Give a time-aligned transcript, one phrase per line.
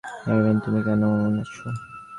[0.31, 1.55] Haerin তুমি কেমন আছ?